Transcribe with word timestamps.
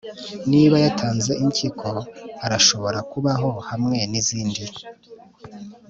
niba 0.51 0.75
yatanze 0.85 1.31
impyiko, 1.43 1.87
arashobora 2.45 2.99
kubaho 3.11 3.49
hamwe 3.69 3.97
nizindi 4.09 4.65